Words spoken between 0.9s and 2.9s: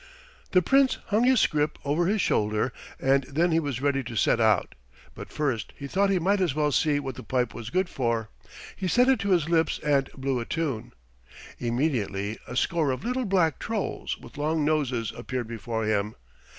hung his scrip over his shoulder,